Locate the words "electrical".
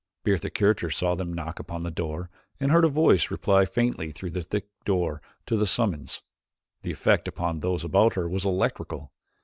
8.43-9.11